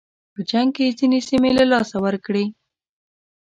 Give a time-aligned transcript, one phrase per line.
[0.33, 2.45] په جنګ کې یې ځینې سیمې له لاسه ورکړې.